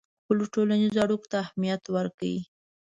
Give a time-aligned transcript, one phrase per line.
[0.21, 2.35] خپلو ټولنیزو اړیکو ته اهمیت ورکړئ.